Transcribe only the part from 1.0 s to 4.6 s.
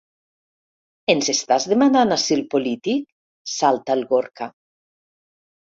Ens estàs demanant asil polític? —salta el Gorka.